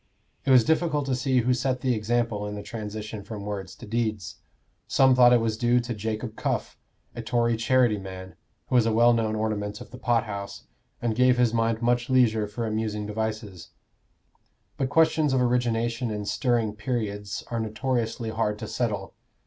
[0.45, 3.85] It was difficult to see who set the example in the transition from words to
[3.85, 4.37] deeds.
[4.87, 6.75] Some thought it was due to Jacob Cuff,
[7.13, 8.33] a Tory charity man,
[8.65, 10.63] who was a well known ornament of the pothouse,
[11.03, 13.69] and gave his mind much leisure for amusing devices;
[14.75, 19.13] but questions of origination in stirring periods are notoriously hard to settle.